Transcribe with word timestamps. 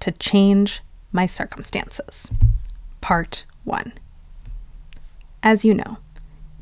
to 0.00 0.12
change 0.12 0.82
my 1.12 1.26
circumstances? 1.26 2.30
Part 3.00 3.44
1. 3.64 3.92
As 5.42 5.64
you 5.64 5.74
know, 5.74 5.98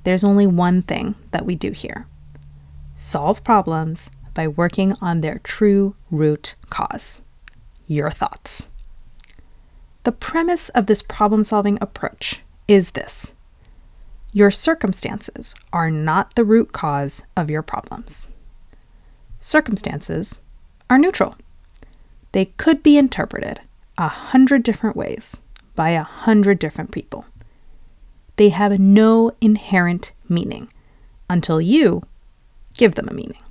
there's 0.05 0.25
only 0.25 0.47
one 0.47 0.83
thing 0.83 1.15
that 1.31 1.45
we 1.45 1.55
do 1.55 1.73
here 1.73 2.07
solve 2.97 3.45
problems 3.45 4.11
by 4.33 4.49
working 4.49 4.95
on 5.01 5.21
their 5.21 5.39
true 5.45 5.95
root 6.11 6.55
cause 6.71 7.21
your 7.87 8.11
thoughts. 8.11 8.69
The 10.05 10.13
premise 10.13 10.69
of 10.71 10.87
this 10.87 11.03
problem 11.03 11.43
solving 11.45 11.79
approach 11.81 12.41
is 12.69 12.93
this 12.93 13.35
your 14.33 14.51
circumstances 14.51 15.55
are 15.73 15.91
not 15.91 16.35
the 16.35 16.45
root 16.45 16.73
cause 16.73 17.23
of 17.37 17.51
your 17.51 17.63
problems. 17.63 18.29
Circumstances 19.41 20.43
are 20.91 20.99
neutral. 20.99 21.37
They 22.37 22.53
could 22.59 22.83
be 22.83 22.99
interpreted 22.99 23.63
a 23.97 24.09
hundred 24.09 24.63
different 24.63 24.95
ways 24.95 25.41
by 25.75 25.89
a 25.93 26.03
hundred 26.03 26.59
different 26.59 26.91
people. 26.91 27.25
They 28.37 28.51
have 28.51 28.79
no 28.79 29.33
inherent 29.41 30.13
meaning 30.29 30.69
until 31.31 31.63
you 31.63 32.03
give 32.75 32.95
them 32.95 33.09
a 33.09 33.15
meaning. 33.15 33.43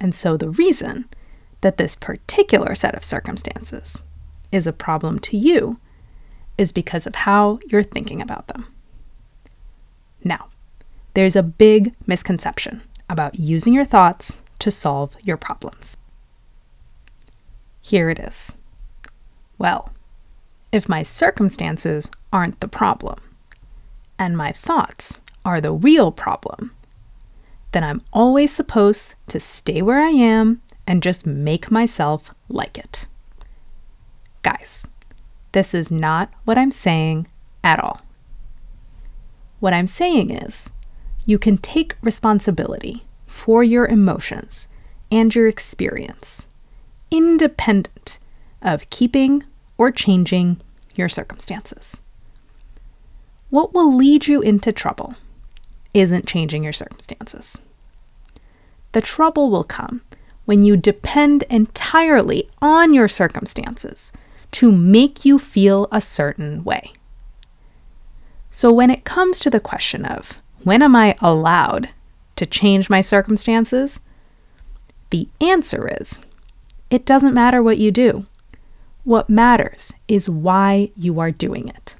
And 0.00 0.12
so 0.12 0.36
the 0.36 0.50
reason 0.50 1.08
that 1.60 1.76
this 1.76 1.94
particular 1.94 2.74
set 2.74 2.96
of 2.96 3.04
circumstances 3.04 4.02
is 4.50 4.66
a 4.66 4.72
problem 4.72 5.20
to 5.20 5.36
you 5.36 5.78
is 6.58 6.72
because 6.72 7.06
of 7.06 7.14
how 7.14 7.60
you're 7.68 7.84
thinking 7.84 8.20
about 8.20 8.48
them. 8.48 8.66
Now, 10.24 10.48
there's 11.14 11.36
a 11.36 11.44
big 11.44 11.94
misconception 12.08 12.82
about 13.08 13.38
using 13.38 13.72
your 13.72 13.84
thoughts 13.84 14.40
to 14.58 14.72
solve 14.72 15.14
your 15.22 15.36
problems. 15.36 15.96
Here 17.86 18.10
it 18.10 18.18
is. 18.18 18.56
Well, 19.58 19.92
if 20.72 20.88
my 20.88 21.04
circumstances 21.04 22.10
aren't 22.32 22.58
the 22.58 22.66
problem, 22.66 23.20
and 24.18 24.36
my 24.36 24.50
thoughts 24.50 25.20
are 25.44 25.60
the 25.60 25.70
real 25.70 26.10
problem, 26.10 26.72
then 27.70 27.84
I'm 27.84 28.02
always 28.12 28.52
supposed 28.52 29.14
to 29.28 29.38
stay 29.38 29.82
where 29.82 30.00
I 30.00 30.08
am 30.08 30.62
and 30.84 31.00
just 31.00 31.26
make 31.26 31.70
myself 31.70 32.34
like 32.48 32.76
it. 32.76 33.06
Guys, 34.42 34.88
this 35.52 35.72
is 35.72 35.88
not 35.88 36.32
what 36.44 36.58
I'm 36.58 36.72
saying 36.72 37.28
at 37.62 37.78
all. 37.78 38.00
What 39.60 39.74
I'm 39.74 39.86
saying 39.86 40.32
is, 40.32 40.70
you 41.24 41.38
can 41.38 41.56
take 41.56 41.94
responsibility 42.02 43.04
for 43.28 43.62
your 43.62 43.86
emotions 43.86 44.66
and 45.08 45.32
your 45.32 45.46
experience, 45.46 46.45
independent 47.16 48.18
of 48.62 48.88
keeping 48.90 49.44
or 49.78 49.90
changing 49.90 50.58
your 50.94 51.08
circumstances. 51.08 52.00
What 53.50 53.72
will 53.72 53.94
lead 53.94 54.26
you 54.26 54.42
into 54.42 54.72
trouble 54.72 55.14
isn't 55.94 56.26
changing 56.26 56.64
your 56.64 56.72
circumstances. 56.72 57.60
The 58.92 59.00
trouble 59.00 59.50
will 59.50 59.64
come 59.64 60.02
when 60.44 60.62
you 60.62 60.76
depend 60.76 61.44
entirely 61.44 62.48
on 62.60 62.92
your 62.92 63.08
circumstances 63.08 64.12
to 64.52 64.70
make 64.70 65.24
you 65.24 65.38
feel 65.38 65.88
a 65.90 66.00
certain 66.00 66.64
way. 66.64 66.92
So, 68.50 68.72
when 68.72 68.90
it 68.90 69.04
comes 69.04 69.38
to 69.40 69.50
the 69.50 69.60
question 69.60 70.04
of 70.04 70.38
when 70.62 70.82
am 70.82 70.96
I 70.96 71.16
allowed 71.20 71.90
to 72.36 72.46
change 72.46 72.90
my 72.90 73.00
circumstances, 73.00 74.00
the 75.10 75.28
answer 75.40 75.96
is 76.00 76.25
it 76.90 77.04
doesn't 77.04 77.34
matter 77.34 77.62
what 77.62 77.78
you 77.78 77.90
do. 77.90 78.26
What 79.04 79.30
matters 79.30 79.92
is 80.08 80.28
why 80.28 80.90
you 80.96 81.20
are 81.20 81.30
doing 81.30 81.68
it. 81.68 81.96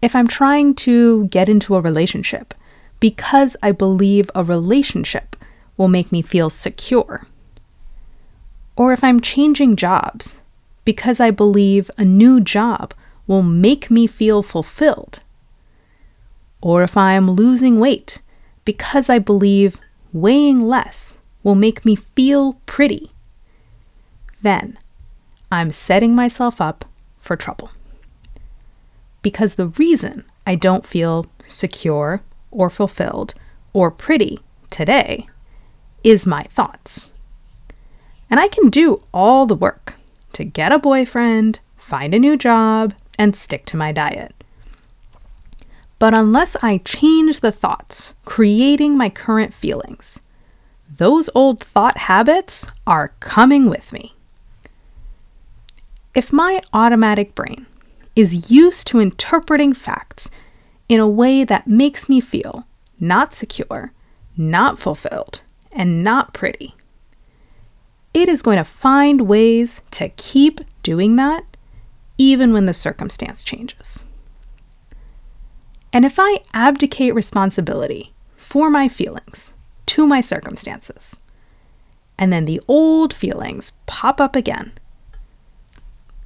If 0.00 0.16
I'm 0.16 0.28
trying 0.28 0.74
to 0.76 1.26
get 1.28 1.48
into 1.48 1.76
a 1.76 1.80
relationship 1.80 2.54
because 3.00 3.56
I 3.62 3.72
believe 3.72 4.30
a 4.34 4.44
relationship 4.44 5.36
will 5.76 5.88
make 5.88 6.12
me 6.12 6.22
feel 6.22 6.50
secure, 6.50 7.26
or 8.76 8.92
if 8.92 9.04
I'm 9.04 9.20
changing 9.20 9.76
jobs 9.76 10.36
because 10.84 11.20
I 11.20 11.30
believe 11.30 11.90
a 11.96 12.04
new 12.04 12.40
job 12.40 12.94
will 13.26 13.42
make 13.42 13.90
me 13.90 14.06
feel 14.06 14.42
fulfilled, 14.42 15.20
or 16.60 16.82
if 16.82 16.96
I 16.96 17.12
am 17.12 17.30
losing 17.30 17.78
weight 17.78 18.20
because 18.64 19.08
I 19.08 19.18
believe 19.18 19.78
weighing 20.12 20.60
less 20.62 21.16
will 21.42 21.54
make 21.54 21.84
me 21.84 21.96
feel 21.96 22.54
pretty, 22.66 23.10
then 24.42 24.78
I'm 25.50 25.70
setting 25.70 26.14
myself 26.14 26.60
up 26.60 26.84
for 27.18 27.36
trouble. 27.36 27.70
Because 29.22 29.54
the 29.54 29.68
reason 29.68 30.24
I 30.46 30.54
don't 30.56 30.86
feel 30.86 31.26
secure 31.46 32.22
or 32.50 32.68
fulfilled 32.70 33.34
or 33.72 33.90
pretty 33.90 34.40
today 34.70 35.28
is 36.02 36.26
my 36.26 36.42
thoughts. 36.44 37.12
And 38.28 38.40
I 38.40 38.48
can 38.48 38.70
do 38.70 39.02
all 39.12 39.46
the 39.46 39.54
work 39.54 39.94
to 40.32 40.44
get 40.44 40.72
a 40.72 40.78
boyfriend, 40.78 41.60
find 41.76 42.14
a 42.14 42.18
new 42.18 42.36
job, 42.36 42.94
and 43.18 43.36
stick 43.36 43.66
to 43.66 43.76
my 43.76 43.92
diet. 43.92 44.34
But 45.98 46.14
unless 46.14 46.56
I 46.62 46.78
change 46.78 47.40
the 47.40 47.52
thoughts 47.52 48.14
creating 48.24 48.96
my 48.96 49.08
current 49.08 49.54
feelings, 49.54 50.18
those 50.96 51.30
old 51.34 51.60
thought 51.60 51.96
habits 51.96 52.66
are 52.86 53.14
coming 53.20 53.68
with 53.70 53.92
me. 53.92 54.14
If 56.14 56.32
my 56.32 56.60
automatic 56.74 57.34
brain 57.34 57.66
is 58.14 58.50
used 58.50 58.86
to 58.88 59.00
interpreting 59.00 59.72
facts 59.72 60.30
in 60.88 61.00
a 61.00 61.08
way 61.08 61.42
that 61.42 61.66
makes 61.66 62.08
me 62.08 62.20
feel 62.20 62.66
not 63.00 63.34
secure, 63.34 63.92
not 64.36 64.78
fulfilled, 64.78 65.40
and 65.72 66.04
not 66.04 66.34
pretty, 66.34 66.74
it 68.12 68.28
is 68.28 68.42
going 68.42 68.58
to 68.58 68.64
find 68.64 69.22
ways 69.22 69.80
to 69.92 70.10
keep 70.10 70.60
doing 70.82 71.16
that 71.16 71.44
even 72.18 72.52
when 72.52 72.66
the 72.66 72.74
circumstance 72.74 73.42
changes. 73.42 74.04
And 75.94 76.04
if 76.04 76.18
I 76.18 76.40
abdicate 76.52 77.14
responsibility 77.14 78.12
for 78.36 78.68
my 78.68 78.86
feelings 78.86 79.54
to 79.86 80.06
my 80.06 80.20
circumstances, 80.20 81.16
and 82.18 82.30
then 82.30 82.44
the 82.44 82.60
old 82.68 83.14
feelings 83.14 83.72
pop 83.86 84.20
up 84.20 84.36
again, 84.36 84.72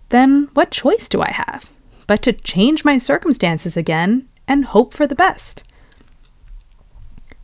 then 0.09 0.49
what 0.55 0.71
choice 0.71 1.09
do 1.09 1.21
I 1.23 1.31
have 1.31 1.71
but 2.07 2.23
to 2.23 2.33
change 2.33 2.85
my 2.85 2.99
circumstances 2.99 3.77
again 3.77 4.29
and 4.47 4.67
hope 4.67 4.95
for 4.95 5.07
the 5.07 5.15
best? 5.15 5.65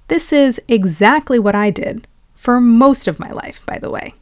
This 0.08 0.32
is 0.32 0.60
exactly 0.68 1.38
what 1.38 1.54
I 1.54 1.70
did 1.70 2.06
for 2.34 2.60
most 2.60 3.08
of 3.08 3.18
my 3.18 3.30
life, 3.30 3.64
by 3.66 3.78
the 3.78 3.90
way. 3.90 4.14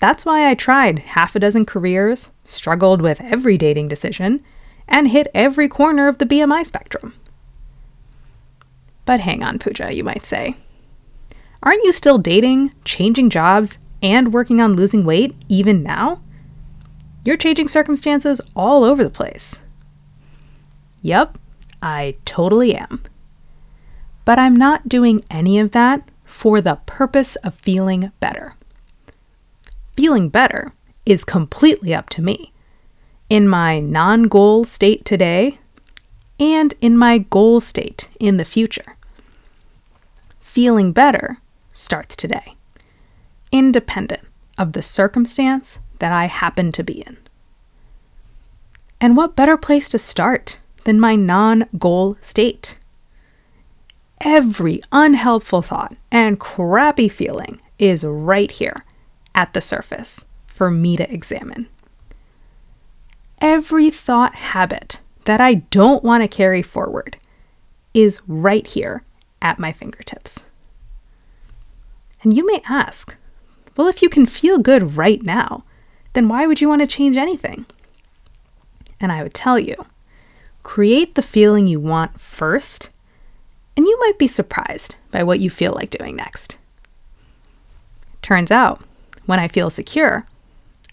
That's 0.00 0.24
why 0.24 0.48
I 0.48 0.54
tried 0.54 1.00
half 1.00 1.36
a 1.36 1.40
dozen 1.40 1.66
careers, 1.66 2.32
struggled 2.44 3.02
with 3.02 3.20
every 3.20 3.58
dating 3.58 3.88
decision, 3.88 4.42
and 4.88 5.08
hit 5.08 5.28
every 5.34 5.68
corner 5.68 6.08
of 6.08 6.18
the 6.18 6.26
BMI 6.26 6.66
spectrum. 6.66 7.14
But 9.04 9.20
hang 9.20 9.42
on, 9.42 9.58
Pooja, 9.58 9.92
you 9.92 10.04
might 10.04 10.24
say. 10.24 10.56
Aren't 11.62 11.84
you 11.84 11.92
still 11.92 12.16
dating, 12.16 12.72
changing 12.84 13.28
jobs, 13.28 13.78
and 14.02 14.32
working 14.32 14.60
on 14.60 14.74
losing 14.74 15.04
weight 15.04 15.34
even 15.48 15.82
now? 15.82 16.22
You're 17.24 17.36
changing 17.36 17.68
circumstances 17.68 18.40
all 18.56 18.84
over 18.84 19.04
the 19.04 19.10
place. 19.10 19.60
Yep, 21.02 21.38
I 21.82 22.16
totally 22.24 22.74
am. 22.74 23.02
But 24.24 24.38
I'm 24.38 24.56
not 24.56 24.88
doing 24.88 25.24
any 25.30 25.58
of 25.58 25.72
that 25.72 26.08
for 26.24 26.60
the 26.60 26.80
purpose 26.86 27.36
of 27.36 27.54
feeling 27.54 28.12
better 28.20 28.54
feeling 30.00 30.30
better 30.30 30.72
is 31.04 31.24
completely 31.24 31.92
up 31.92 32.08
to 32.08 32.22
me. 32.22 32.54
In 33.28 33.46
my 33.46 33.80
non 33.80 34.24
goal 34.24 34.64
state 34.64 35.04
today 35.04 35.58
and 36.38 36.72
in 36.80 36.96
my 36.96 37.18
goal 37.18 37.60
state 37.60 38.08
in 38.18 38.38
the 38.38 38.46
future. 38.46 38.96
Feeling 40.40 40.92
better 40.92 41.36
starts 41.74 42.16
today, 42.16 42.54
independent 43.52 44.22
of 44.56 44.72
the 44.72 44.80
circumstance 44.80 45.80
that 46.00 46.12
I 46.12 46.26
happen 46.26 46.72
to 46.72 46.82
be 46.82 47.00
in. 47.00 47.16
And 49.00 49.16
what 49.16 49.36
better 49.36 49.56
place 49.56 49.88
to 49.90 49.98
start 49.98 50.60
than 50.84 51.00
my 51.00 51.16
non 51.16 51.66
goal 51.78 52.18
state? 52.20 52.78
Every 54.20 54.82
unhelpful 54.92 55.62
thought 55.62 55.96
and 56.10 56.38
crappy 56.38 57.08
feeling 57.08 57.60
is 57.78 58.04
right 58.04 58.50
here 58.50 58.84
at 59.34 59.54
the 59.54 59.62
surface 59.62 60.26
for 60.46 60.70
me 60.70 60.96
to 60.98 61.10
examine. 61.10 61.68
Every 63.40 63.88
thought 63.88 64.34
habit 64.34 65.00
that 65.24 65.40
I 65.40 65.54
don't 65.54 66.04
want 66.04 66.22
to 66.22 66.28
carry 66.28 66.60
forward 66.60 67.16
is 67.94 68.20
right 68.26 68.66
here 68.66 69.02
at 69.40 69.58
my 69.58 69.72
fingertips. 69.72 70.44
And 72.22 72.36
you 72.36 72.44
may 72.44 72.60
ask, 72.68 73.16
well, 73.76 73.88
if 73.88 74.02
you 74.02 74.10
can 74.10 74.26
feel 74.26 74.58
good 74.58 74.98
right 74.98 75.22
now, 75.22 75.64
then 76.12 76.28
why 76.28 76.46
would 76.46 76.60
you 76.60 76.68
want 76.68 76.80
to 76.80 76.86
change 76.86 77.16
anything? 77.16 77.66
And 79.00 79.12
I 79.12 79.22
would 79.22 79.34
tell 79.34 79.58
you 79.58 79.86
create 80.62 81.14
the 81.14 81.22
feeling 81.22 81.66
you 81.66 81.80
want 81.80 82.20
first, 82.20 82.90
and 83.76 83.86
you 83.86 83.98
might 84.00 84.18
be 84.18 84.26
surprised 84.26 84.96
by 85.10 85.22
what 85.22 85.40
you 85.40 85.48
feel 85.48 85.72
like 85.72 85.90
doing 85.90 86.14
next. 86.14 86.56
Turns 88.22 88.50
out, 88.50 88.82
when 89.26 89.38
I 89.38 89.48
feel 89.48 89.70
secure, 89.70 90.26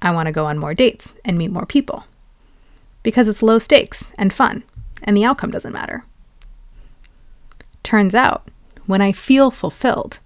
I 0.02 0.12
want 0.12 0.28
to 0.28 0.32
go 0.32 0.46
on 0.46 0.58
more 0.58 0.74
dates 0.74 1.16
and 1.26 1.38
meet 1.38 1.52
more 1.52 1.66
people 1.66 2.06
because 3.04 3.28
it's 3.28 3.44
low 3.44 3.60
stakes 3.60 4.14
and 4.18 4.34
fun, 4.34 4.64
and 5.04 5.16
the 5.16 5.24
outcome 5.24 5.52
doesn't 5.52 5.74
matter. 5.74 6.04
Turns 7.84 8.16
out, 8.16 8.48
when 8.86 9.02
I 9.02 9.12
feel 9.12 9.52
fulfilled, 9.52 10.20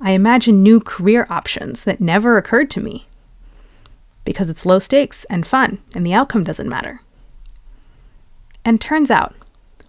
I 0.00 0.12
imagine 0.12 0.62
new 0.62 0.80
career 0.80 1.26
options 1.30 1.84
that 1.84 2.00
never 2.00 2.36
occurred 2.36 2.70
to 2.72 2.80
me 2.80 3.06
because 4.28 4.50
it's 4.50 4.66
low 4.66 4.78
stakes 4.78 5.24
and 5.30 5.46
fun, 5.46 5.82
and 5.94 6.04
the 6.04 6.12
outcome 6.12 6.44
doesn't 6.44 6.68
matter. 6.68 7.00
And 8.62 8.78
turns 8.78 9.10
out, 9.10 9.34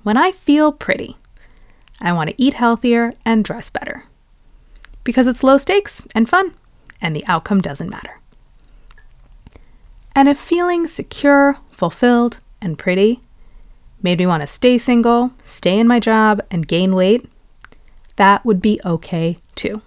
when 0.04 0.16
I 0.16 0.32
feel 0.32 0.72
pretty, 0.72 1.18
I 2.00 2.14
want 2.14 2.30
to 2.30 2.42
eat 2.42 2.54
healthier 2.54 3.12
and 3.26 3.44
dress 3.44 3.70
better 3.70 4.06
because 5.04 5.28
it's 5.28 5.44
low 5.44 5.58
stakes 5.58 6.08
and 6.16 6.30
fun, 6.30 6.54
and 7.02 7.14
the 7.14 7.28
outcome 7.28 7.60
doesn't 7.60 7.90
matter. 7.90 8.22
And 10.16 10.30
if 10.30 10.40
feeling 10.40 10.88
secure, 10.88 11.58
fulfilled, 11.70 12.40
and 12.62 12.80
pretty 12.80 13.20
made 14.02 14.20
me 14.20 14.26
want 14.26 14.40
to 14.40 14.48
stay 14.48 14.78
single, 14.78 15.34
stay 15.44 15.78
in 15.78 15.86
my 15.86 16.00
job, 16.00 16.40
and 16.50 16.66
gain 16.66 16.96
weight, 16.96 17.30
that 18.16 18.46
would 18.46 18.62
be 18.62 18.80
okay 18.86 19.36
too. 19.56 19.82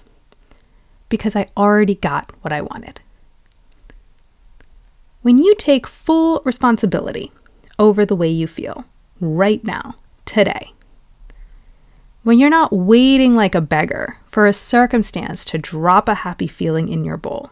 Because 1.09 1.35
I 1.35 1.49
already 1.57 1.95
got 1.95 2.31
what 2.43 2.53
I 2.53 2.61
wanted. 2.61 3.01
When 5.23 5.39
you 5.39 5.55
take 5.55 5.87
full 5.87 6.43
responsibility 6.45 7.31
over 7.79 8.05
the 8.05 8.17
way 8.17 8.29
you 8.29 8.49
feel 8.49 8.85
right 9.21 9.63
now, 9.65 9.95
today, 10.25 10.73
when 12.25 12.41
you're 12.41 12.51
not 12.51 12.73
waiting 12.73 13.37
like 13.37 13.55
a 13.55 13.61
beggar 13.61 14.19
for 14.27 14.47
a 14.47 14.53
circumstance 14.53 15.45
to 15.47 15.59
drop 15.59 16.09
a 16.09 16.17
happy 16.17 16.49
feeling 16.49 16.89
in 16.89 17.05
your 17.05 17.17
bowl, 17.17 17.51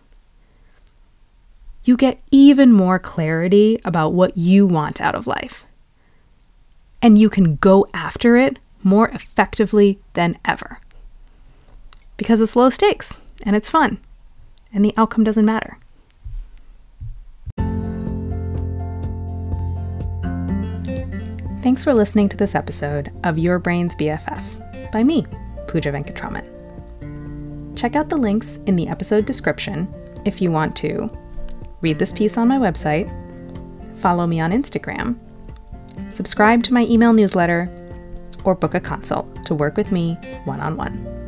you 1.84 1.96
get 1.96 2.20
even 2.32 2.72
more 2.72 2.98
clarity 2.98 3.80
about 3.84 4.14
what 4.14 4.36
you 4.36 4.66
want 4.66 5.00
out 5.00 5.14
of 5.14 5.28
life. 5.28 5.64
And 7.00 7.18
you 7.18 7.30
can 7.30 7.56
go 7.56 7.86
after 7.94 8.36
it 8.36 8.58
more 8.82 9.08
effectively 9.10 10.00
than 10.14 10.38
ever. 10.44 10.80
Because 12.16 12.40
it's 12.40 12.56
low 12.56 12.68
stakes 12.68 13.20
and 13.44 13.54
it's 13.54 13.70
fun, 13.70 14.00
and 14.72 14.84
the 14.84 14.94
outcome 14.96 15.24
doesn't 15.24 15.44
matter. 15.44 15.78
Thanks 21.62 21.84
for 21.84 21.92
listening 21.92 22.30
to 22.30 22.38
this 22.38 22.54
episode 22.54 23.12
of 23.22 23.38
Your 23.38 23.58
Brain's 23.58 23.94
BFF 23.94 24.90
by 24.90 25.04
me, 25.04 25.26
Pooja 25.68 25.92
Venkatraman. 25.92 27.76
Check 27.76 27.94
out 27.96 28.08
the 28.08 28.16
links 28.16 28.58
in 28.64 28.76
the 28.76 28.88
episode 28.88 29.26
description 29.26 29.92
if 30.24 30.40
you 30.40 30.50
want 30.50 30.74
to 30.76 31.06
read 31.82 31.98
this 31.98 32.14
piece 32.14 32.38
on 32.38 32.48
my 32.48 32.56
website, 32.56 33.12
follow 33.98 34.26
me 34.26 34.40
on 34.40 34.52
Instagram, 34.52 35.18
subscribe 36.14 36.62
to 36.62 36.72
my 36.72 36.86
email 36.86 37.12
newsletter, 37.12 37.68
or 38.44 38.54
book 38.54 38.72
a 38.72 38.80
consult 38.80 39.44
to 39.44 39.54
work 39.54 39.76
with 39.76 39.92
me 39.92 40.14
one 40.46 40.60
on 40.60 40.78
one. 40.78 41.19